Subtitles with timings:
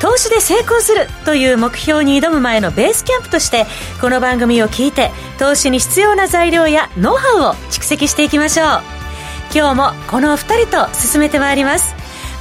[0.00, 3.66] 投資で成功するという目標に挑む前のベースキャンプとして
[4.00, 8.66] この番組を聞いて投資に必要な材料やノウハウを蓄積していきましょう。
[9.54, 11.94] 今日もこのお二人と進めてまいります。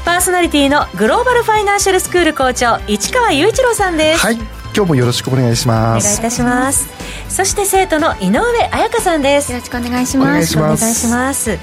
[0.03, 4.19] パーソナリティのグローバルファイナンシャルスクール校長市川雄一郎さんです。
[4.19, 4.35] はい。
[4.75, 6.05] 今日もよろしくお願いします。
[6.05, 6.89] お願いいたします。
[7.29, 9.51] そして生徒の井上彩香さんです。
[9.53, 10.27] よろしくお願いします。
[10.27, 10.83] お願いします。
[10.83, 11.57] お願いします。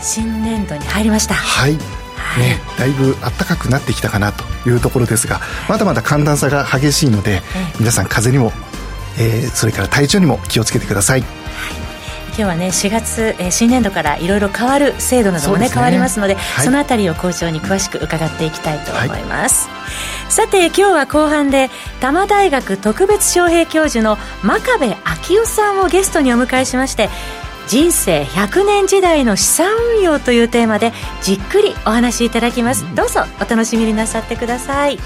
[0.00, 1.34] 新年度に入りました。
[1.34, 2.01] はい
[2.38, 7.42] ね、だいぶ暖かくなってきたかなというところですがまだまだ寒暖差が激しいので、
[7.78, 8.52] 皆さん風邪にも、
[9.18, 11.24] えー、それから体調にも気をつけてください。
[12.34, 21.68] 今日はね4月、えー、新年度からいろいろ変わる制度などもね、ね、変わりますので、はい、そのあたりを校長に詳しく伺っていきたいと思います、はい、さて今日は後半で
[22.00, 27.10] 多摩大学特別招聘教授の真壁昭夫さんをゲストにお迎えしまして
[27.68, 32.84] 人生100年時代の資産運用というテーマでじっくりお話しいただきます。
[32.94, 34.98] どうぞお楽しみになさってください。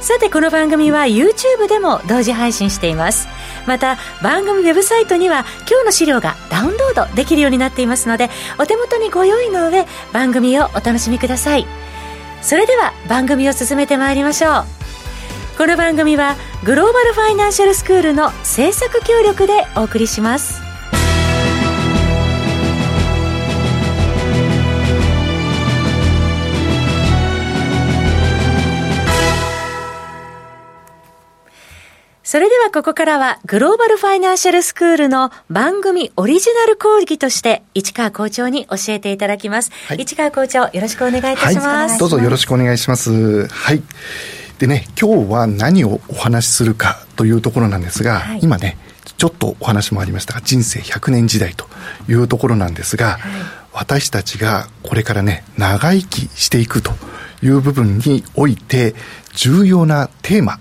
[0.00, 3.28] さてこの番組は YouTube でも同時配信しています。
[3.66, 11.66] また番組ウェブサイトには今日の資料がダウンロードできるようになっていますのでお手元にご用意の上番組をお楽しみください。
[12.40, 14.64] それでは番組を進めてまいりましょう。
[15.58, 20.69] この番組はグローバルファイナンシャルスクールの制作協力でお送りします
[32.30, 39.72] それではここからはグローバルファイナンシャルスクールの番組オリジナル講義として市川校長に教えていただきます。
[39.88, 43.48] はい、市川校長よろしくお願いいたします、はい、どうぞよろしくお願いします。
[43.48, 43.82] はい。
[44.60, 48.78] でね、今日は何をお話しするかというところなんですが、はい、今ね、
[49.18, 51.66] ちょっとお話もありましたが、人生100年時代と
[52.08, 53.18] いうところなんですが、
[53.72, 56.92] 私たちがこれからね、長生きしていくと
[57.42, 58.94] いう部分において、
[59.34, 60.60] 重要なテーマ、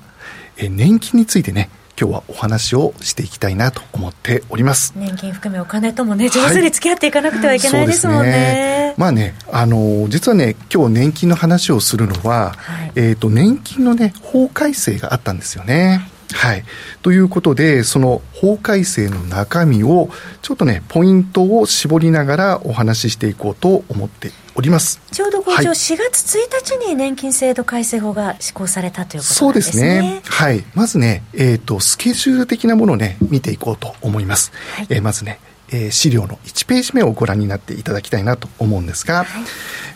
[0.59, 4.93] え年金についてね今日はお話をしていきたいなと思っております。
[4.95, 8.31] 年金含めお金ともね上手に付き合っていかなくてはいけないですもんね。
[8.31, 16.63] ね、まあねあの実はね今日年金の話をするのは、はい、えっ、と年金のね法改正があったんですよね、はい。
[17.01, 20.09] ということで、その法改正の中身を、
[20.41, 25.01] ちょっとね、ポイントを絞りながらお話ししていこうと思っております。
[25.11, 29.73] ちょうど校長、はい、4月1日に年金制度改正法が施行されたということなんですね。
[29.73, 30.21] そうですね。
[30.25, 30.63] はい。
[30.75, 34.51] まずね、えっ、ー、と、スケジュール的なものをね、見ていこうと思います。
[34.75, 35.39] はい、えー、まずね、
[35.71, 39.27] えー、資料の1ページ目をご覧になっていただきたいなと思うんですが、はい、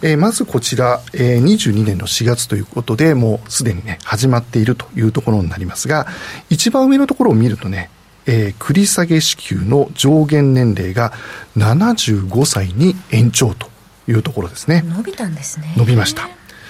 [0.02, 6.08] えー、まずこちら、えー、22年の4月ということで、もうすでにね、始まっているというところになりますが、
[6.50, 7.90] 一番上のところを見るとね、
[8.26, 11.12] えー、繰り下げ支給の上限年齢が
[11.58, 13.73] 75歳に延長と
[14.08, 14.84] いうところですね。
[14.86, 15.74] 伸びたんですね。
[15.78, 16.30] 伸びました。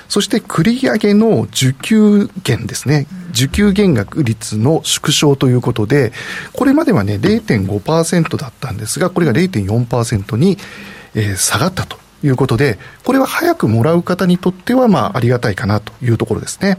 [0.10, 6.14] そして繰り上げの受給減ですね、受給減額率の縮小ということで、
[6.52, 10.58] これまではね、0.5%だったんですが、これが0.4%に、
[11.16, 16.78] えー、下がったということで、これは早くもらう方にとっては、まあ、ありがたいかなというところですね。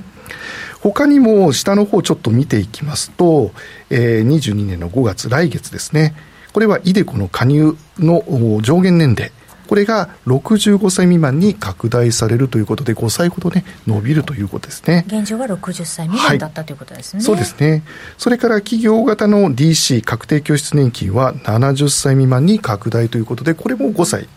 [0.80, 3.52] 他にも下の方ちょっと見ていきますと、
[3.90, 6.14] えー、22年の5月、来月ですね。
[6.52, 8.22] これはイデコの加入の
[8.62, 9.32] 上限年齢。
[9.74, 15.04] これが65歳未満に拡大されるということで、5歳ほどね、伸びるということですね。
[15.08, 17.20] 現状は60歳未満だった、はい、ということですね。
[17.20, 17.82] そうですね。
[18.16, 24.28] それから企業型の DC、確定拠出年金は70歳未満に拡大ということで、これも5歳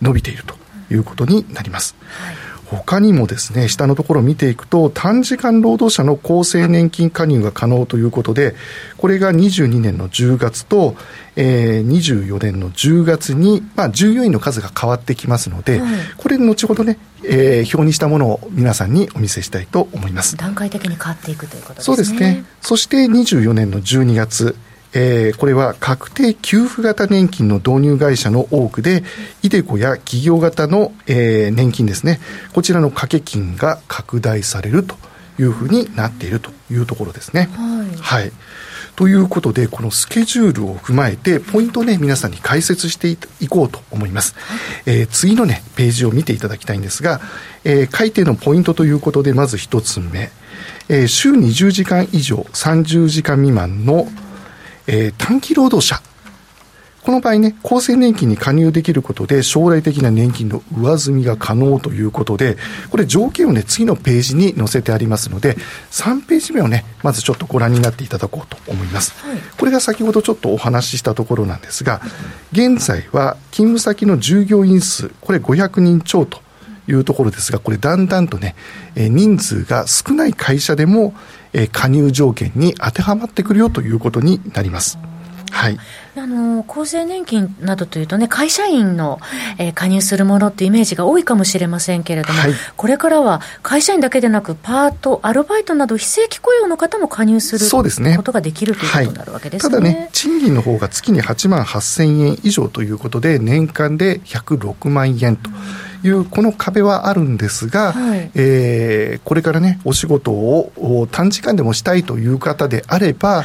[0.00, 0.54] 伸びていると
[0.92, 1.96] いうことになります。
[2.06, 8.54] はい他にもですね、下のところを見ていくと、短時間労働者の厚生年金加入が可能ということで、
[8.98, 10.96] これが22年の10月と、
[11.36, 20.36] えー、24年の10月に、まあ、従業員の数が変わってきますので、はい、これ、後ほどね、えー、表にしたものを皆さんにお見せしたいと思います。
[20.36, 21.84] 段階的に変わっていくということですね。
[21.84, 22.44] そうですね。
[22.60, 24.56] そして24年の12月、
[24.94, 29.02] えー、これは確定給付型年金の導入会社の多くで、
[29.42, 32.20] イデコや企業型の、えー、年金ですね、
[32.52, 34.96] こちらの掛け金が拡大されると
[35.38, 37.50] いうふうになっているというところですね。
[37.56, 38.32] はい、はい。
[38.96, 43.08] ということで、このスケジュールを踏まえて、ポイントをね、皆さんに解説して
[43.40, 44.36] いこうと思います。
[44.86, 47.20] えー、次のね、ページを見ていただきたいんですが、
[47.64, 50.30] えー、改定のポイントということで、まず一つ目、
[50.88, 54.06] えー、週20時間以上30時間未満の
[54.86, 56.00] えー、短期労働者。
[57.04, 62.56] この場合ね、厚生年金に加入できることで、将来的な年金の上積みが可能ということで、
[62.90, 65.58] これ条件をね、次のページに載せてありますので、
[65.90, 69.12] 3ページ目をね、まずちょっとご覧になっていただこうと思います。
[69.58, 72.00] これが先ほどちょっとお話ししたところなんですが、
[72.52, 76.40] 現在は勤務先の従業員数、これ500人超と
[76.88, 78.54] いうところですが、これだんだんとね、
[78.94, 81.14] え人数が少ない会社でも、
[81.52, 84.98] え加入条件に当てはまってくるよということになります。
[85.54, 85.78] はい、
[86.16, 89.20] あの厚生年金などというとね、会社員の、
[89.58, 98.16] えー、加入するものってイメージが多いかもしれませんけれども、はい、これからは会社員だけでなく、パート、アルバイトなど、非正規雇用の方も加入するそうですね。
[98.16, 105.50] ことができるということになるわけですね、はい、ただね、賃金の方が月に8万8000円以上ということで、年間で106万円と。
[106.04, 113.44] いうこの壁はあるんですが、はい、えー、これからねお仕事を短時間でもしたいという方であれば、はい、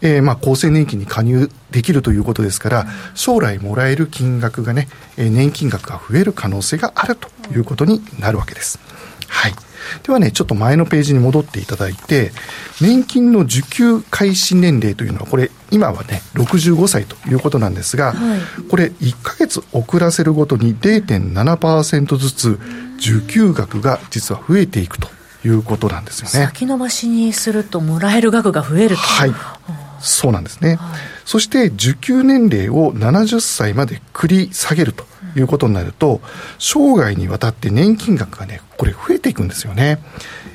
[0.00, 8.78] えー、まあ、厚生年金に加入できるということですから、将来もらえる金額がね、え年金額が増える可能性があるということになるわけです。
[9.28, 9.67] はい。
[10.02, 12.32] ではね、ちょっと前のページに戻っていただいて、
[12.80, 22.58] 年金の受給開始年齢というのは、これ、今はね、65歳ということなんですが、はい、これ、1か月遅らせるごとに0.7%ずつ、
[22.98, 25.08] 受給額が実は増えていくと
[25.44, 26.30] いうことなんですよね。
[26.30, 28.96] 先延ばしにすると、もらえる額が増えると。
[28.96, 29.34] はい。
[30.00, 30.76] そうなんですね。
[30.76, 35.07] はい、そして、受給年齢を70歳まで繰り下げると。
[35.36, 36.20] いうことになると、
[36.58, 39.98] 生涯にわたって年金額がね、これ増えていくんですよね。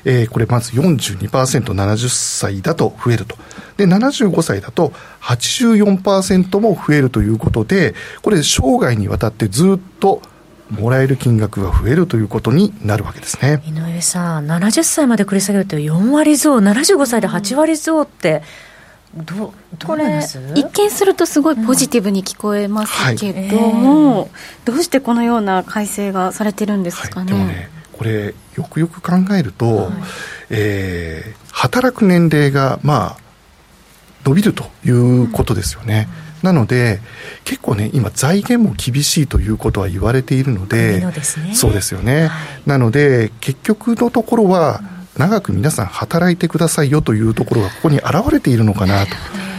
[0.04, 1.28] えー、これまず42%、
[1.72, 3.36] 70歳だと増えると。
[3.76, 4.92] で、75歳だと
[5.22, 10.22] 84%も増えるということで、これ生涯にわたってずっと
[10.70, 18.42] もらえる金額が増えるということになるわけですね井上さん、70歳まで繰り下げると4割増、75歳で8割増って、
[19.16, 19.54] ど
[19.86, 20.20] これ
[20.54, 24.30] 一見するとすごいポジティブに聞こえますけども、はい。
[24.64, 27.32] どうしてこのような改正がされてるんですかね？
[27.32, 29.92] はい、ねこれよくよく考えると、はい、
[30.50, 33.16] えー、働く年齢がまあ
[34.24, 36.08] 伸びるということですよね、
[36.42, 37.00] うん、なので
[37.44, 42.30] 結構ね今財源も厳しいということは言われているので、ね、そうですよね、
[42.66, 49.12] なので結局のところは、うん長く皆さん働いてくださいよというところがここに現れているのかなと。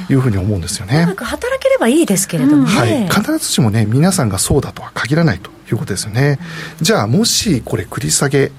[0.07, 1.00] いうふうに思うんですよね。
[1.00, 6.38] 長く働ければいいですけれども、ね、はい、必ずしもね皆さんがそうだとは限らないということですよね。
[6.80, 8.52] じゃあもしこれ繰り下げ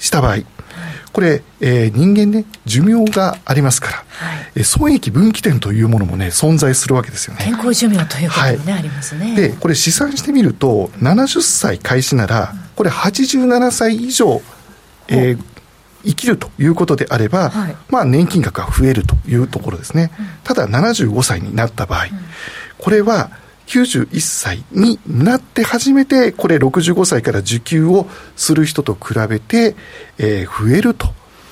[0.00, 0.38] した場合、
[1.16, 7.42] これ、えー、人間ね、寿命がありますから、はい、え損益分岐点というものもね、存在するわけですよね。
[7.42, 9.34] 健康寿命ということもね、はい、ありますね。
[9.34, 14.42] で、これ試算してみると、70歳開始なら、これ87歳以上、
[15.08, 15.42] えー、
[16.06, 20.12] 生きるということであれば、はい、まあ年金額が増えるというところですね。
[20.18, 22.10] うん、ただ75歳になった場合、うん、
[22.78, 23.30] これは
[23.66, 28.06] 91歳になって初めて、これ65歳から受給を
[28.36, 29.74] する人と比べて、
[30.18, 31.08] えー、増えると、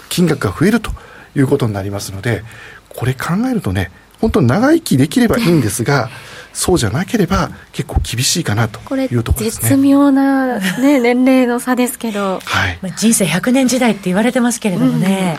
[0.09, 0.93] 金額が増えると
[1.35, 2.45] いうことになりますので、
[2.89, 3.91] これ考えるとね、
[4.21, 6.09] 本当長生きできればいいんですが、
[6.53, 9.69] そうじゃなければ結構厳しいかなというところですね。
[9.71, 15.39] 絶妙な、ね、 年齢の差ですけど、はい、人生100年時代って言われてますけれどもね、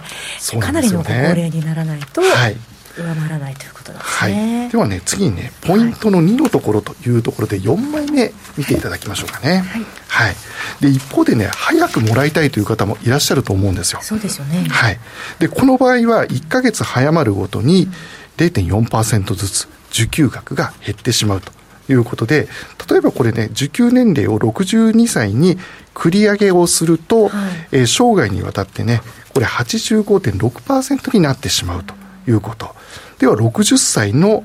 [0.53, 2.57] うん、かなりのご高齢にならないと、はい。
[2.97, 10.35] 上回らないということですね、はい、ではね次にねポイントの2のところというところで4枚目見ていただきましょうかね、はい、はい、
[10.79, 13.99] で一方でね早くもらいたいという方もいらっしゃると思うんですよ。
[14.01, 14.99] そうですよね、はい、
[15.39, 17.89] でこの場合は1か月早まるごとに
[18.37, 21.51] 0.4%ずつ受給額が減ってしまうと
[21.89, 22.47] いうことで、
[22.89, 25.57] 例えばこれね、受給年齢を62歳に
[25.93, 27.31] 繰り上げをすると、はい、
[27.71, 29.01] えー、生涯にわたってね、
[29.33, 31.93] これ85.6%になってしまうと
[32.27, 32.75] いうこと。
[33.19, 34.43] では、60歳の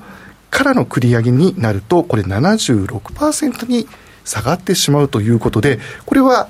[0.50, 3.88] からの繰り上げになると、これ76%に
[4.24, 6.48] 下がってしまうということで、これは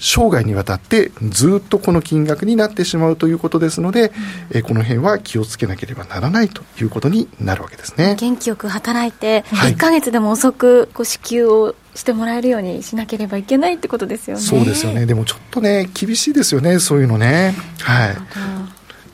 [0.00, 4.08] 生涯にわたってずっとこの金額になってしまうということですので、
[4.50, 8.16] うん、えこの辺は気をつけなければならないということになるわけですね。
[8.18, 14.42] 元気よく働いて、1か月でも遅くこう支給をしてもらえるようにしなければいけないってことですよね。
[14.42, 15.04] そうですよね。
[15.04, 17.54] でもちょっとね、厳しいですよね、そういうのね。
[17.82, 18.16] はい。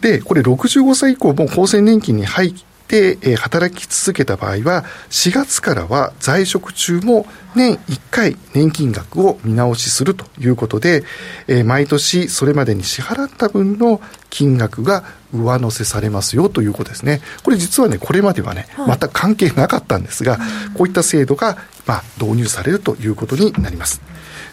[0.00, 2.54] で、これ65歳以降も厚生年金に入
[2.94, 11.04] っ、えー、働き続けた場合は、4月からは在職中も年1回年金額を見直しするということで、
[11.48, 14.00] えー、毎年それまでに支払った分の
[14.30, 17.20] 金額が上乗せされますよということですね。
[17.42, 20.38] これ実はね、これまではね、全く関係なかったんですが、
[20.74, 24.00] こういった制度が、まあ、導入されるということになります。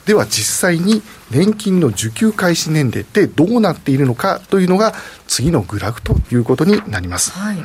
[0.06, 4.94] では実際に年金の受給開始年齢ってどうなっているのかというのが
[5.28, 7.32] 次のグラフということになります。
[7.32, 7.58] はい、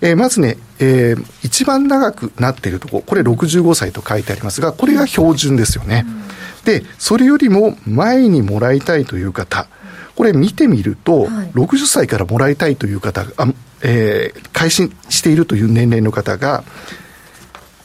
[0.00, 6.04] えー、まずね、えー、一番長くなっているところ、これ65歳と書いてありますが、これが標準ですよね。
[6.06, 6.22] うん、
[6.64, 9.68] で、それよりも前にもらいたいという方、
[10.16, 13.46] これ見てみると、はい、60歳からもらいたいという方あ、
[13.82, 16.64] えー、開始しているという年齢の方が、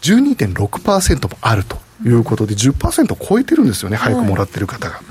[0.02, 4.96] 12.6%もあるということで、10%を超えてるんですよね、早くもらってる方が。
[4.96, 5.04] はい、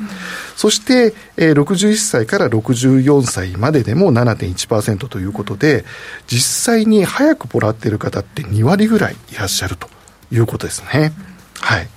[0.57, 5.85] そして、えー、61歳から64歳まででも7.1%ということで、
[6.27, 9.89] 実際に早くもらってる方って2割ぐらいいらっしゃると
[10.33, 11.13] いうことですね。
[11.61, 11.89] はい。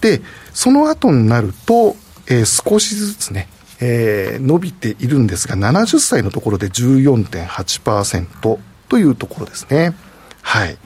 [0.00, 3.48] で、その後になると、えー、少しずつね、
[3.80, 9.94] えー、伸びているんですが、70歳のところで14.8%というところですね。
[10.42, 10.76] はい。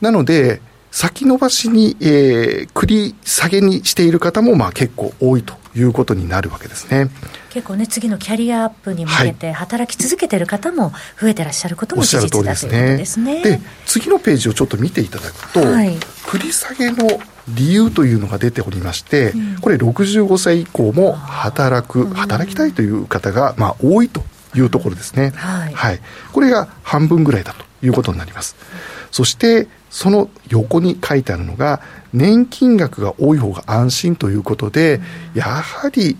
[0.00, 0.60] なので、
[0.94, 7.10] 先延ばしに、えー、繰り下げにしている方もまあ結構多いということになるわけですね。
[7.50, 13.42] 結構ね、次のキャリアアップに向けて働き続けている方も増えてらっしゃることも事実だということですね。
[13.42, 15.96] で、次のページをちょっと見ていただくと、はい、
[16.26, 17.08] 繰り下げの
[17.48, 24.22] 理由というのが出ておりまして、うん、これ65歳以降も働く、働きたいという方が、まあ、多いと
[24.54, 26.00] いうところですね、はい、はい、
[26.32, 28.54] これが半分ぐらいだということになります。
[29.10, 31.80] そして、その横に書いてあるのが、
[32.12, 35.00] 年金額が多い方が安心ということで、
[35.34, 36.16] やはり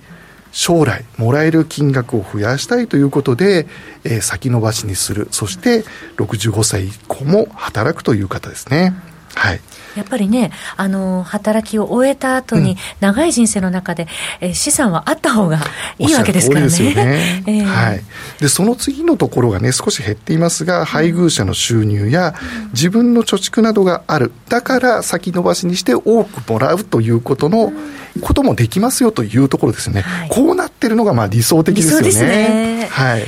[0.52, 3.66] 将来もらえる金額を増やしたいということで、
[4.04, 5.26] えー、先延ばしにする。
[5.32, 5.82] そして
[6.18, 8.94] 65歳以降も働くという方ですね。
[9.34, 9.60] はい。
[9.96, 14.08] やっぱりね、あの、働きを終えた後に、長い人生の中で、
[14.40, 15.60] えー、資産はあった方が
[15.98, 16.66] いいわけですからね。
[16.66, 17.44] ですよね。
[17.46, 18.02] えー、はい。
[18.40, 22.34] で、その次のところがね、少し減っていますが、配偶者の収入や、
[22.72, 24.32] 自分の貯蓄などがある。
[24.48, 27.72] だから、先延ばしにして多くもらうということの、
[28.20, 30.02] こともできますよというところですね。
[30.02, 31.96] はい、こうなってるのが、まあ理想的ですよね。
[31.96, 32.88] そうですね。
[32.90, 33.24] はい。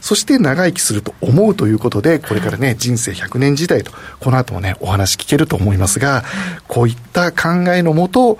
[0.00, 6.24] そして長生きすると思うということで、これからね、人生100年時代と、この後もね、お話聞けると思いますが、
[6.66, 8.38] こういった考えのもと、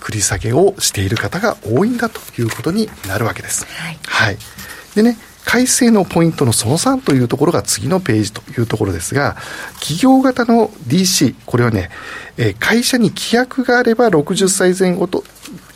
[0.00, 3.66] 繰り下げをしている方が多いんだということになるわけです。
[3.66, 3.98] はい。
[4.06, 4.36] はい、
[4.94, 9.36] でね、改正のポイントのその3というところが次のページというところですが、
[9.74, 11.90] 企業型の DC、これはね、
[12.36, 15.24] え会社に規約があれば60歳前後と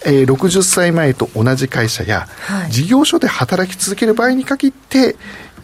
[0.04, 5.16] えー、60歳前と同じ会社や、はい、事業所で働き続ける場合に限って、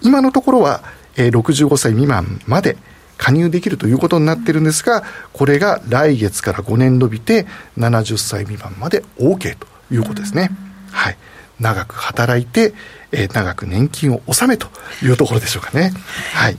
[0.03, 0.83] 今のところは、
[1.17, 2.77] えー、65歳未満まで
[3.17, 5.03] 加入できるということになってるんですが、
[5.33, 7.47] これが来月から5年伸びて、
[7.79, 10.51] 70歳未満まで OK ということですね。
[10.93, 11.17] はい。
[11.59, 12.75] 長く働いて、
[13.13, 14.69] えー、長く年金を納めと
[15.03, 15.93] いうところでしょうかね。
[16.35, 16.59] はい。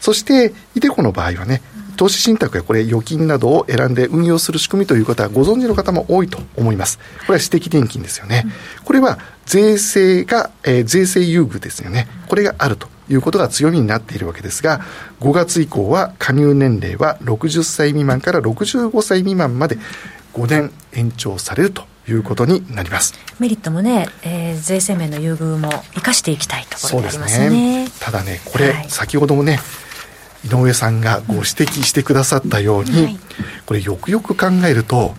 [0.00, 1.62] そして、イデコの場合はね、
[1.96, 6.98] 投資信託やこれ預金などを選んで運用する仕組みということはご存知の方も多いと思います。
[6.98, 8.46] これは私的年金ですよね。
[8.84, 12.08] これは税制が、えー、税制優遇ですよね。
[12.28, 14.80] これがあるということが強みになっているわけですが、
[15.20, 19.78] 5月以降は加入年齢は60歳未満から65歳未満まで
[20.34, 27.46] 5年延長されるということになりますメリットもね、えー、税制面の優遇も生かしていきたいところでありますね。
[27.46, 29.60] すねただね、これ、はい、先ほどもね、
[30.44, 33.18] 井上さんがご指摘してくださったように、はい、
[33.66, 35.14] これよくよく考えると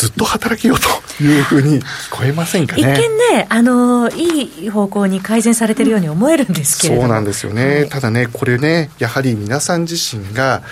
[0.00, 2.82] ずっと働けようというふうに聞こえませんかね。
[2.82, 7.08] 一見ね、あのいい方向に改善されてるように思えるんですけれども。
[7.08, 7.80] そうなんですよね。
[7.80, 10.62] はい、ただね、これね、やはり皆さん自身が、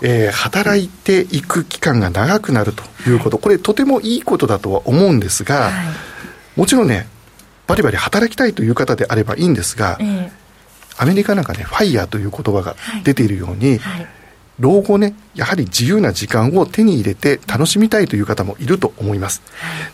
[0.00, 5.72] えー、働いていく期間が長くなるということ、これとてもいいことだとは思うんですが、はい、
[6.54, 7.08] もちろんね、
[7.66, 10.37] バリバリ働きたいという方であればいいんですが、えー
[10.98, 14.00] アメリカなんかね、ファイヤーという言葉が出ているように、はい。
[14.00, 14.06] はい、
[14.58, 19.42] 老後ね、やはり自由な時間を手に入れて楽しみたいという方もいると思います。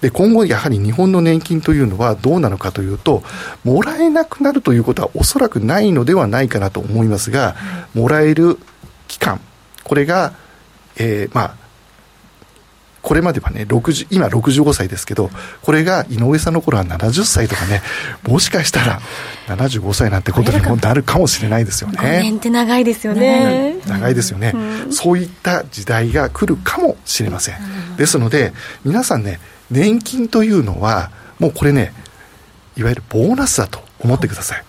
[0.00, 3.23] で、今後やはり日本の年金というのはどうなのかというと、
[3.62, 7.56] もらえなくなるということはおそらくないのではないかなと思いますが、
[7.94, 8.58] もらえる
[9.06, 9.40] 期間、
[9.82, 10.32] これが、
[10.96, 11.63] えー、まあ、
[13.04, 15.30] これまではね、60、今65歳ですけど、
[15.61, 17.82] これが井上さんの頃は70歳とかね、
[18.26, 19.00] もしかしたら
[19.46, 21.99] 75歳なんてことにもなるかもしれないですよね。
[21.99, 23.76] 5年って長いですよね。
[23.87, 27.56] 長いですよね、うん、そういった時代が来るかもしれません、
[27.99, 28.54] ですので、
[28.87, 29.38] 皆さんね、
[29.70, 31.92] 年金というのは、もうこれね、
[32.78, 34.64] いわゆるボーナスだと思ってください。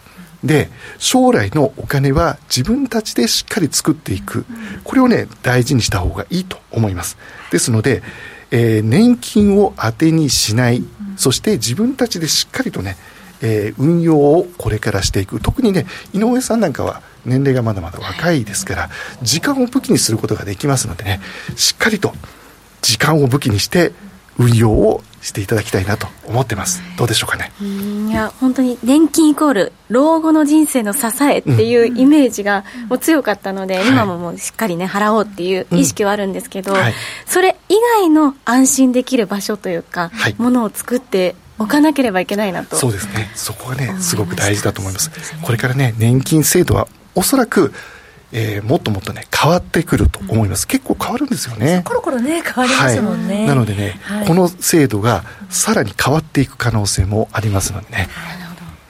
[0.45, 4.45] で、将来のお金は自分たちでしっかり作っていく。
[4.83, 7.17] これをね、大事にした方がいいと思います。
[7.51, 8.03] ですので、
[8.51, 10.83] えー、年金を当てにしない。
[11.17, 12.95] そして自分たちでしっかりとね、
[13.41, 15.39] えー、運用をこれからしていく。
[15.39, 18.89] 特にね、井上さんなんかは年齢がまだまだ若いですから、
[19.23, 21.21] 時間を武器にすることができますのでね、
[21.55, 22.13] しっかりと
[22.81, 23.93] 時間を武器にして
[24.37, 26.83] 運用をしていただきたいなと思ってます。
[26.97, 27.51] どうでしょうかね？
[27.59, 36.93] いや、本当に年金イコール、老後の人生の支えっていうイメージがもう強かったので、うん、今ももうしっかりね、払おうっていう意識はあるんですけど、うんはい、
[37.25, 42.75] それ以外の安心できる場所というか、はい、ものを作って置かなければいけないなと。
[42.75, 43.31] そうですね。
[43.33, 45.09] そこがね、すごく大事だと思います。
[45.41, 47.73] これからね、年金制度はおそらく
[48.37, 51.83] えー、もっともっとね変わってくると思います、うん、結構変わるんですよね。
[51.85, 58.09] コロコロね変わりますもんね、はい、なのでね、はい、この制度がさらに変わっていく可能性もありますのでね、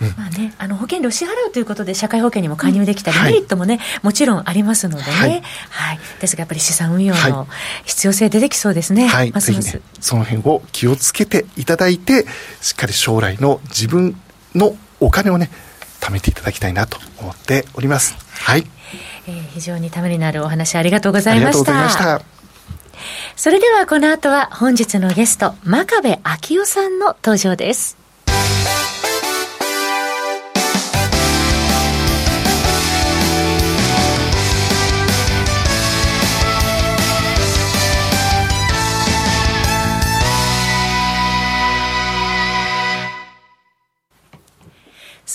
[0.01, 5.29] うん、まあね、あの保険料支払うということで社会保険にも加入できたり、メリットもね、もちろんありますのでね、はい、
[5.69, 7.47] はい、ですがやっぱり資産運用の
[7.85, 12.25] 必要性出てきそうですね、はい、ますますぜひね、その辺を気をつけていただいて、
[12.61, 14.19] しっかり将来の自分
[14.55, 15.51] のお金をね、
[16.01, 18.15] 貯めていただきたいなと思っております。
[18.41, 18.65] はい。
[19.27, 21.71] えー、非常にためになるお話ありがとうございました。
[21.71, 22.35] ありがとうございました。
[23.35, 28.04] それではこの後は本日のゲスト、真壁昭夫さんの登場です。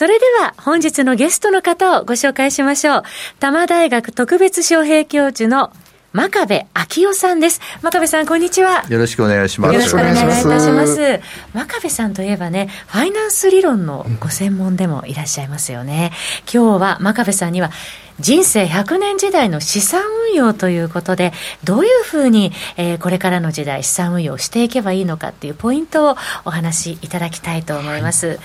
[0.01, 3.03] それでは本日のゲストの方をご紹介しましょう。
[3.39, 5.75] 多摩大学特別招聘教授の
[6.15, 7.61] 真壁昭夫さんです。
[7.83, 8.83] 真壁さん、こんにちは。
[8.89, 9.75] よろしくお願いします。
[9.75, 11.21] よろしくお願いいたします。
[11.53, 16.13] 真壁さんといえばね、ファイナンス理論のご専門でもいらっしゃいますよね。
[16.51, 17.71] 今日は真壁さんには、
[18.19, 26.17] 人生100年時代の資産運用ということで、どういうふうに、えー、これからの時代資産運用をしていけばいいのかっていうポイントを
[26.47, 28.29] お話しいただきたいと思います。
[28.29, 28.39] はい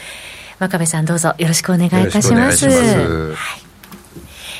[0.60, 2.68] 真壁さんどうぞよろしくお願いいたします。
[2.68, 3.66] はい。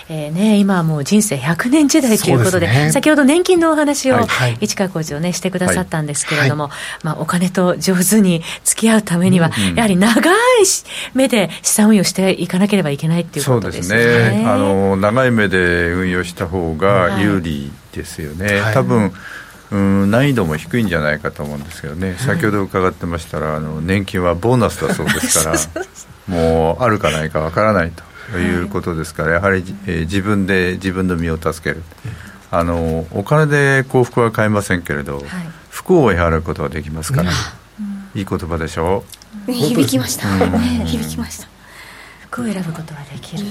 [0.08, 6.72] えーね、今はもう人生100年時代ということで、でね、先ほど年金のお話を、はい、市川コーチをね、してくださったんですけれども、はい。
[7.06, 10.36] まあ、お金と上手に付き合うためには、うんうん、やはり長い
[11.16, 13.96] 目で資産運用していかなければいけないっていうことですね。
[13.96, 14.46] そうですね。
[14.46, 18.60] あの、長い目で運用した方が有利ですよね。
[18.60, 19.12] はい、多分、うん
[19.72, 25.58] 難易度も低いんじゃないかと思うんですけどね、先ほど伺ってましたら、あの年金はボーナスだそうですから、
[26.28, 27.92] もうあるかないかわからない
[28.32, 31.84] ということですから、やはり、えー、自分で自分の身を助ける、
[32.52, 35.26] あのお金で幸福は買えませんけれど、はい、
[35.70, 37.32] 不幸を払うことはできますから、
[38.16, 39.04] いい言葉でしょ
[39.48, 39.52] う？
[39.52, 40.28] 響きました、
[40.86, 41.48] 響きました。
[42.22, 43.44] 服を選ぶことができる。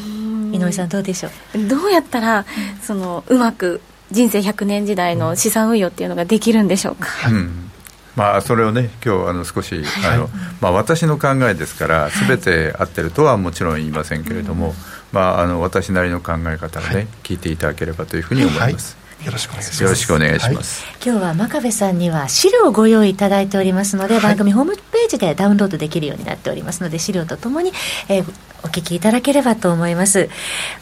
[0.52, 1.68] 井上さんどうでしょう？
[1.68, 2.44] どうやったら
[2.82, 7.70] そのうまく人生100年時代の資産運用っていうのができるんでしょうか、うん
[8.16, 14.74] まあ、それをね、今日あの少し、はい、あのまあ、私の考えですから、すべて合ってるとはもちろん言いませんけれども、
[15.12, 19.03] まあ、あの私なりの考え方をね、はい、聞いていただければというふうに思います。
[19.24, 19.82] よろしくお願いします。
[19.82, 20.84] よろしくお願いします。
[20.84, 27.72] はい、今日は真壁さんには資料をご用意いただいておりますので、はい、番組ホームページでダウンロードできるようになっておりますので、資料とともに、
[28.08, 28.24] えー、
[28.64, 30.28] お聞きいただければと思います。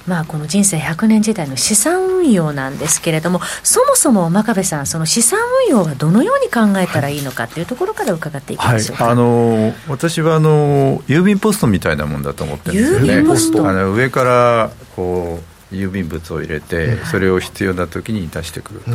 [0.06, 9.04] まあ、この人生100年時代の資産運用なんですけれども、そもそも真壁さん、その資産運用はどのように考えたらいいのかっていうところから伺っていきましょうか。
[9.04, 13.12] はい、あの私はあの郵便ポストみたいなもんだと思ってるんですよね。
[13.14, 18.90] 郵便ポストあの上からこう郵便物を入れて、それを必要な時に出してくると、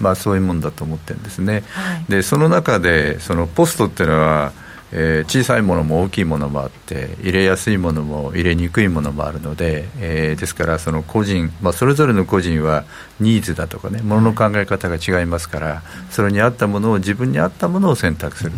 [0.00, 1.62] まあ、そういうもんだと思ってるんですね、
[2.08, 4.52] でその中でそのポストっていうのは
[4.94, 12.84] えー、小さいものも大きいものもあって入れやすいものも入れにくいものもあるので、えー、ですからその個人、まあ、それぞれの個人は
[13.18, 18.52] ニーズだとかねものの考え方が違いますからそれに合ったものを自分に合ったものを選択する。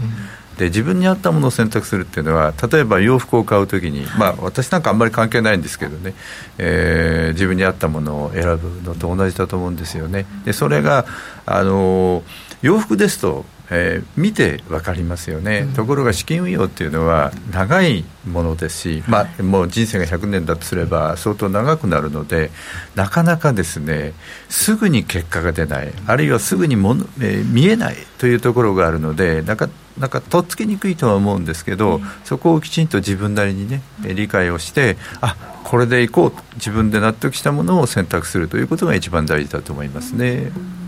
[0.59, 6.15] で自分に合ったものを選択するっていうのは例えば洋服を買うときに、まあ、私なんかあんまり関係ないんですけどね、
[6.59, 10.27] えー、自分に合ったものを選ぶのと同じだと思うんですよね。
[10.45, 11.07] でそれが
[11.47, 12.23] あの
[12.63, 22.51] 洋服ですとえー、見て分かりますよね、うん、ところが資金運用っていうのは長いものですし、まあ、もう人生が100年だとすれば相当長くなるので
[22.95, 24.13] なかなかですね
[24.49, 40.53] すぐに結果が出ないあるいはすぐにもの、えー、見えないというところがあるのでなかなんかとっつきにくいとは思うんですけど、うん、そこをきちんと自分なりにね理解をしてあこれでいこう自分で納得したものを選択するということが一番大事だと思いますね。
[40.57, 40.84] うん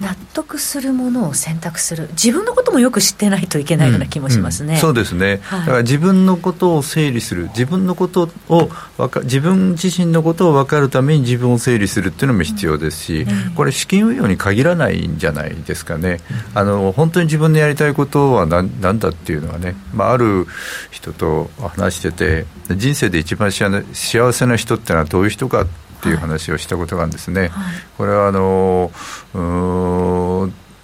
[0.00, 2.08] 納得するものを選択する。
[2.10, 4.74] 自分のこともよく知ってないといけないような気もしますね、うん。
[4.74, 7.48] うん、そうですね、はい、だから自分のことを整理する。
[7.48, 8.68] 自分のことを
[9.08, 16.18] か自分自身のことを分かるために自分を整理するっていうのも必要ですし、うん、これ資金運用に限らないんじゃないですかね、
[16.54, 20.46] あの本当に自分のやりたいことは何何だっていうのはね、まあ、ある
[20.90, 27.42] 人と話してて人生で一番幸せな人ってのはどういう人かってっていう話をしたことがあるんですね。
[27.42, 27.50] はい、
[27.96, 28.90] これはあの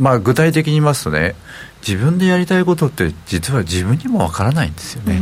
[0.01, 1.37] まあ、具体的に言いますとね
[1.87, 5.21] 自分でやりたいことって実は自分にもわからないんですよね。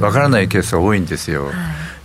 [0.00, 1.52] わからないケースが多いんですよ、は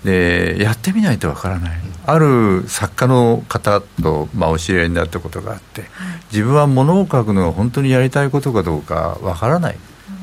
[0.04, 1.80] い、でやってみないとわからない。
[2.06, 5.90] ある作家の方と、まあ、お知り合いになったことがあって、はい、
[6.32, 9.78] 自分は物を書くのが本当にやりたいことかどうかわからない。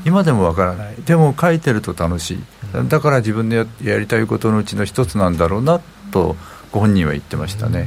[0.06, 0.96] 今でもわからない。
[1.06, 2.42] でも書いてると楽しい。
[2.88, 6.36] だから自分でやりたいことのうちの一つなんだろうなと
[6.74, 7.86] ご本人は言ってましたね、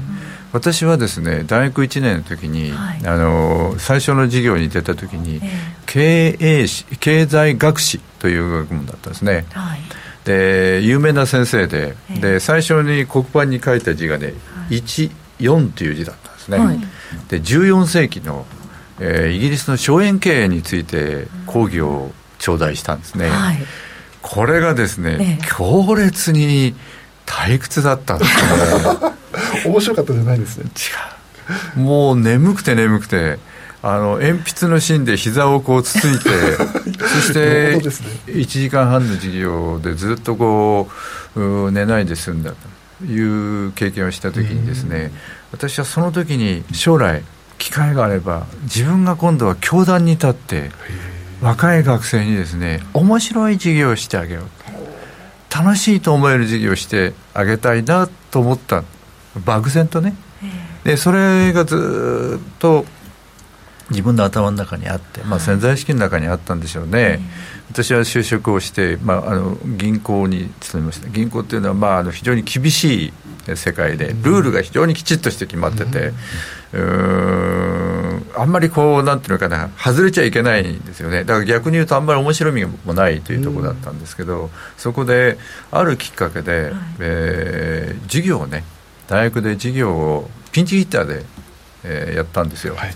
[0.54, 5.42] 私はですね大学1年の時に、はい、あの最初の授業に出た時に、えー、
[5.86, 9.80] 経営史経済学史という学問だったんですね、はい、
[10.24, 14.32] で有名な先生でえー、で最初に黒板に書いた字がね、は
[14.70, 16.58] い、14という字だったんですね、
[17.28, 18.46] で14世紀の、
[19.02, 23.30] えー、イギリスの荘園経営について講義を頂戴したんですね、
[24.22, 26.74] これがですね、えー、強烈に
[27.28, 28.42] 退屈だったんですね。
[29.66, 30.66] 面白かったじゃないですね。
[30.66, 31.80] 違う。
[31.80, 33.38] もう眠くて眠くて
[33.84, 36.30] あの鉛筆の芯で膝をこうつついて
[37.00, 40.90] そして1時間半の授業でずっとこ
[41.36, 42.52] う寝ないで済んだ
[43.00, 45.12] という経験をした時にですね
[45.52, 47.24] 私はその時に将来
[47.60, 50.72] 機会があれば自分が今度は教壇に立って
[51.42, 54.57] 若い学生にですね面白い授業をしてあげよう
[55.58, 58.84] 楽しいと思える授業をしてあげたいなと思った。
[59.46, 60.16] 漠然とね。
[60.84, 62.86] でそれがずっと
[63.90, 67.20] 自分の頭の中にあって、まあ、潜在意識の中にあったんでしょうね、
[67.72, 71.10] 私は就職をして、まあ、あの銀行に勤めました。
[71.10, 73.14] 銀行っていうのは、まあ、あの非常に厳しい
[73.56, 76.14] 世界でルールが非常にきちっとして決まってて、
[76.74, 81.24] うんあんまりこうなんていうのかな外れちゃいけないんですよね。
[81.24, 85.38] だから逆に言うとあんまり面白みもないというところだったんですけど、そこで
[85.72, 88.64] あるきっかけで、はい、えー、授業をね
[89.08, 91.24] 大学で授業をピンチヒッターで、
[91.84, 92.94] えー、やったんですよ、はい、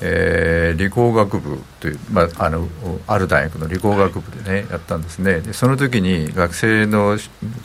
[0.00, 2.68] えー、理工学部という、まあ、あの
[3.06, 5.40] ある大学の理工学部でね、はい、やったんですね。
[5.40, 7.18] でその時に学生の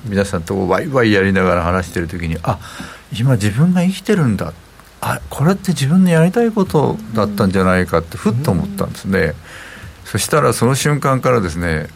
[0.05, 2.59] 皆さんとワイワイやりながら話してる時にあ
[3.17, 4.53] 今自分が生きてるんだ
[5.01, 9.33] あこれって自分のやりたいことだったんじゃないかってふっと思ったんですね、うん、
[10.05, 11.87] そしたらその瞬間からですね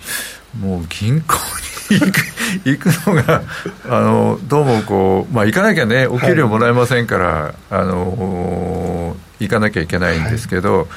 [0.59, 1.35] もう銀行
[1.93, 2.21] に行く
[2.65, 3.41] 行くのが
[3.89, 10.87] あのどうもこう、まあ、行かなきゃねお給料もらえませんから、はい、あの行かなきゃいけないんですけど、はい、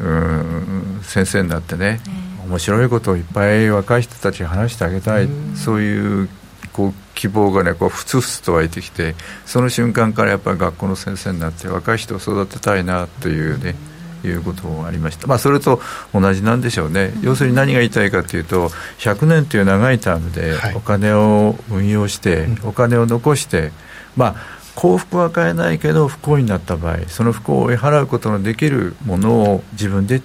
[0.00, 2.00] うん先生になってね、
[2.48, 6.28] 面白いことをいっぱい若い人たちに話してあげたい、そういう
[6.74, 9.14] こう希望がねこうふつふつと湧いてきて
[9.46, 13.76] その瞬間からやっぱり学校の先生になって若い人を育てたいなというね、
[14.24, 15.80] いうこともありました、まあ、それと
[16.12, 23.70] 同じなんでしょうね、要するに何が言いたいかというと、100年という長いタームでお金を運用して、お金を残して、
[24.16, 24.36] まあ、
[24.74, 30.20] 幸福は買えないけど不幸になった場合その不幸を追い払うことのできるものを自分で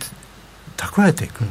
[0.76, 1.44] 蓄えていく、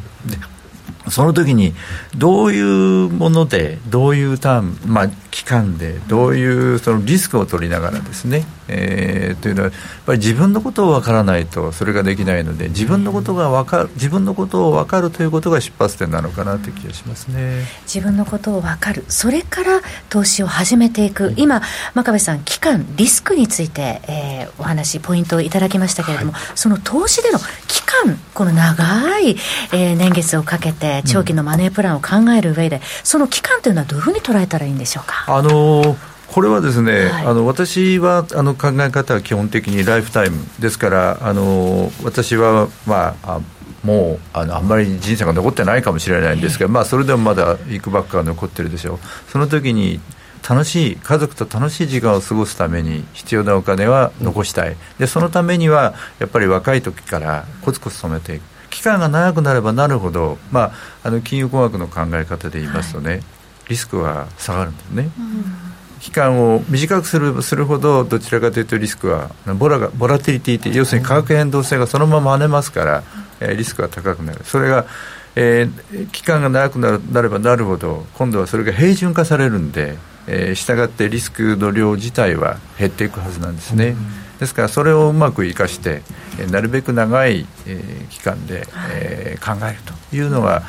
[1.10, 1.74] その時に
[2.16, 17.64] どういうものでどういうターン、まあ、期間でどういうそのリスクを取りながらですね、えー、というのはやっぱり自分のことを分からないとそれができないので自分のことが分かる自分のことを分かるということが出発点なのかなという気がしますね。
[17.82, 19.04] 自分のことを分かる。
[19.08, 21.62] それから投資を始めていく、今
[21.94, 29.36] 真壁さん期間リスクについて、えー、お話ポイントをいただきましたけれども、はい、その投資での期間この長い、
[29.72, 35.17] えー、年月をかけて長期のマネープランを考える上で、うん、その期間というのはどういうふうに捉えたらいいんでしょうか？
[35.26, 35.96] あの
[36.28, 43.40] これはですね、はい、あの私はあの考え方は基本的にライフタイムですからあの私は、まあ、
[43.82, 48.98] もうあのあんまり人生が残ってないかもしれないんですけど、まあ、それでもまだいくばっか残ってるでしょう。
[49.30, 50.00] その時に
[50.48, 54.76] 楽しい家族と楽しい時間を過ごすために必要なお金は残したい。
[54.98, 58.42] でそのためにはやっぱり若い時からコツコツ染めていく。
[58.70, 63.22] 期間が長くなればなるほど、まあ、あの金融工学の考え方で言いますとね、はい、
[63.68, 65.10] リスクは下がるんですね。
[65.18, 65.68] うん
[66.00, 73.02] 期間を短くするするほどどちらかというとリスクはボラがボラティリティって要するに価格変動性がそのまま跳ねますから、
[73.40, 74.86] えー、リスクが高くなるそれが、
[75.34, 83.96] えー、期間が長くなるなればなるほど今度はそれが平準化されるんで、えー、したがってリスクの量自体は減っていくはずなんですね。
[84.38, 86.02] ですからそれをうまく生かして、
[86.38, 90.62] えー、なるべく長い、えー、期間で、えー、考えるというのは、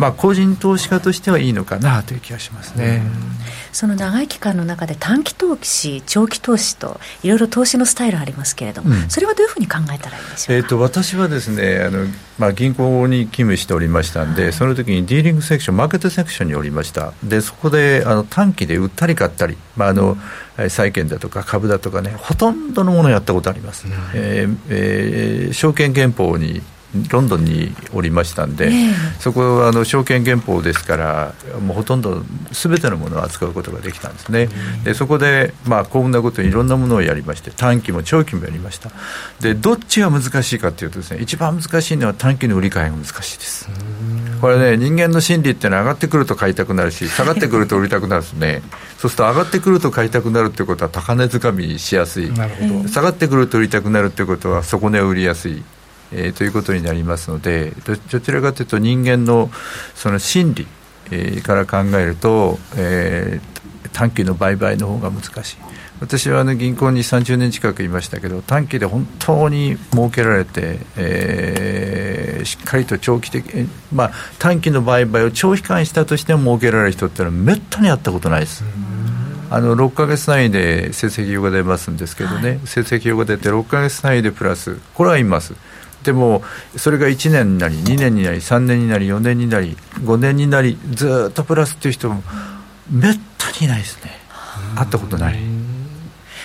[0.00, 3.02] まあ、個人投資家としてはいいのかなという気がしますね。
[3.70, 12.06] その長い期間の中で短期投資、長期投資といろいろ投資のスタイルありますけれども、うん、それはどういうふうに考えたらいいでしょうか、えーと、私はですねあの、
[12.38, 17.12] まあ、銀行に勤務しておりましたんで、はい、その時にディーリングセクションマーケットセクションにおりました。
[17.22, 20.16] でそこであの短期で売ったり買ったり、まああの、
[20.58, 26.62] うん、債券だとか株だとかねほとんどのものをやったことあります、うん、えー、えー、証券憲法に
[27.08, 32.22] ロンドンにおりましたんで、えー、そこはあの証券原法ですからもうほとんど
[32.52, 34.48] すべてのものを扱うことができたんですね、
[34.78, 38.90] うん、でそこで、まあ、こんなこといろんなものをやりまして短期も長期もやりました。
[39.40, 43.68] でどっちが難しいかというとですね一番難しいのは短期の売り買いが難しいです、
[44.40, 48.62] これね人間の心理っていうのは上がってくると買いたくなるし下がってくると売りたくなるんですね。
[48.98, 52.30] そうすると上がってくると買いたくなるってことは高値掴みしやすい。
[52.88, 55.62] 下がってくると売りたくなるってことは底値を売りやすい
[56.12, 57.72] えー、ということになりますので
[58.10, 59.50] どちらかというと人間の
[59.94, 60.66] その心理、
[61.10, 65.56] えー、から考えると、えー、短期の売買の方が難しい
[66.00, 78.64] 私はあの銀行に30年近くいましたけど短期で本当に儲けられて、えー、しっかりと長期的、まあ、短期の売買を長期間したとしても儲けられる人っていうのはめったに会ったことないです。
[79.52, 85.54] あの6か月単位で成績表が出ますんですけどね、はい、成績表が出て6か月単位でプラスこれはいます。
[86.02, 86.42] でも
[86.76, 92.22] それが1年になり2年になり3年になり4年になり5年になりずっとプラスっていう人も
[92.90, 94.18] めったにいないですね。
[94.76, 95.38] 会ったことない。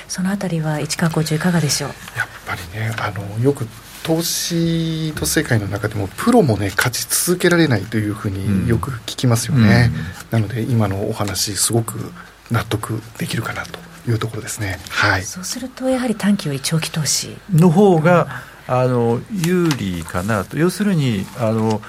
[0.08, 1.90] そのあたりは市川校長いかがでしょう？
[2.18, 3.68] やっぱりねあのよく
[4.04, 9.92] 投資の世界の中でもプロもね勝ち続けられないというふうによく聞きますよね、
[10.32, 12.12] うん、なので今のお話すごく
[12.52, 17.36] 納得できるかなというところですね、はい、そうするとやはり短期より長期投資。
[17.52, 20.58] の方があの有利かなと。
[20.58, 21.82] 要するにあの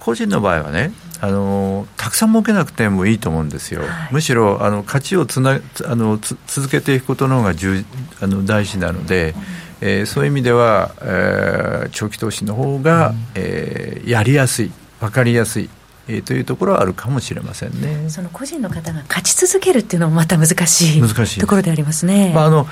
[0.00, 7.84] 個人の場合はねあのたくさん儲けなくてもいいと思うんですよ、はい、むしろあの価値をつなあの続けていくことの方が重
[8.20, 9.34] あの大事なので、
[9.80, 15.70] うん、えー、そういう意味では、えー、長期投資の方が、うん、えー、やりやすい分かりやすい
[16.08, 18.10] えー、というところはあるかもしれませんね。
[18.10, 22.32] その個人の方が勝ち続けるっていうのもまた難しい難しいところでありますね。
[22.34, 22.66] まあ、あの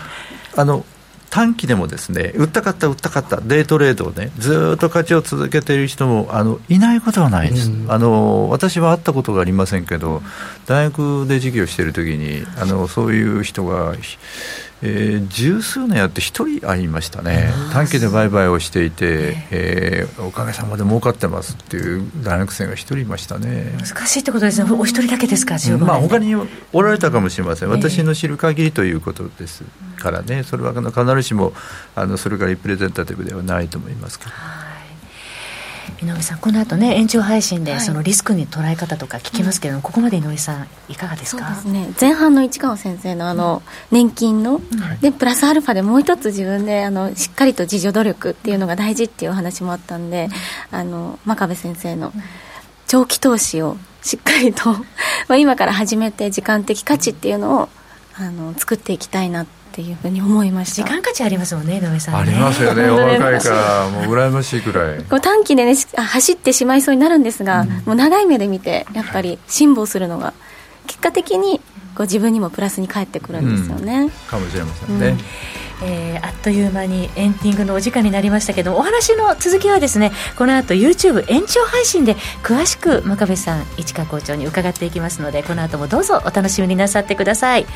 [0.57, 0.85] あの
[1.31, 10.23] 短期でもですね売ったかった売ったかったデイトレードをねずっと勝ちを続けている人もあのいないことはないです、うん、あの私は会ったことがありませんけど
[10.67, 13.95] 大学で授業している時にあのそういう人が
[14.83, 23.75] えー、十数年やって一人会いましたね、短期で売買をしていて、えー、おかげさまで儲かってますっていう大学生が一人いましたね。
[23.79, 26.35] 難しいってことですね、お一人だけですか、まあ他に
[26.73, 29.65] おられたかもしれません、私の知る限りということです
[29.99, 31.53] からね、それは必ずしも
[31.95, 34.31] あのそれがリプレゼンタティブではないと思いますけど。
[36.03, 41.45] 井上さん、この後ね、延長配信で、そのリスクに捉え方とか聞きますけれども、ここまで井上さん、いかがですか？
[41.55, 44.61] そうですね、前半の市川先生のあの年金の、
[45.03, 50.29] で、プラスアルファでもう一つ自分であのしっかりと自助努力っていうのが大事っていうお話もあったんで、
[50.71, 52.13] あの真壁先生の
[52.87, 54.71] 長期投資をしっかりと
[55.29, 57.69] まあ今から始めて、時間的価値っていうのを
[58.19, 59.60] あの作っていきたいなって。
[59.81, 60.83] っていうふうに思いました。
[60.83, 63.89] 時間価値ありますもんね井上さん、ね、ありますよね お若いから。
[63.89, 64.99] もう羨ましいくらい。
[64.99, 70.35] こう短期でね走ってしまいそうになるんですが、うん、もう長い目で見てやっぱり辛抱するのが
[70.87, 71.61] 結果的に
[71.95, 75.19] こう自分にもプラスに返ってくるんですよね、うん、かもしれませんね、うん
[75.83, 87.67] えー、あっという間にエンディングのお時間になりましたけどお話の続きはですねこの後 YouTube 延長配信で詳しく真壁さん市川校長に伺っていきますのでこの後もどうぞお楽しみになさってください、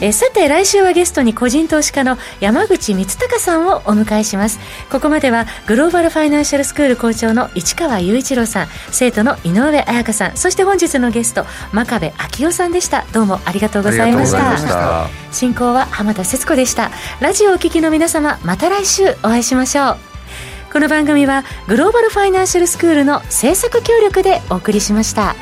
[0.00, 4.58] えー、さて来週はゲストに個人投資家の山口光隆さんをお迎えします。
[4.90, 13.04] ここまではグローバルファイナンシャルスクール校長の市川雄一郎さん生徒の井上彩香さんそして本日のゲスト真壁昭夫さんでした。
[13.12, 15.23] どうもありがとうございました。
[15.34, 19.96] 進行は浜田節子でしたラジオをお聞きの皆様また来週お会いしましょう
[20.72, 25.36] この番組はグローバルファイナンシャルスクールの制作協力でお送りしました。